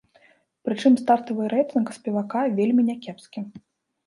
[0.69, 3.39] Прычым стартавы рэйтынг спевака вельмі някепскі.